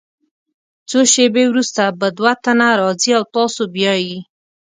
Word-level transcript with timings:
څو 0.89 0.99
شیبې 1.13 1.43
وروسته 1.49 1.81
به 1.99 2.07
دوه 2.17 2.31
تنه 2.43 2.67
راځي 2.81 3.11
او 3.17 3.23
تاسو 3.35 3.61
بیایي. 3.73 4.17